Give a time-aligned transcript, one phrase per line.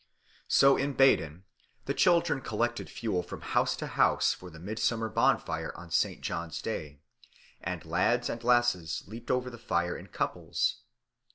[0.47, 1.43] So in Baden
[1.85, 6.21] the children collected fuel from house to house for the midsummer bonfire on St.
[6.21, 7.01] John's Day;
[7.61, 10.77] and lads and lasses leaped over the fire in couples.